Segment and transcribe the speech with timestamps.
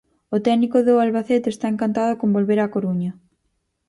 [0.35, 3.11] O técnico do Albacete está encantado con volver á Coruña.